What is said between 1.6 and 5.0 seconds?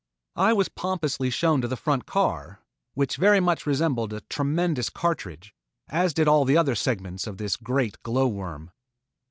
to the front car, which very much resembled a tremendous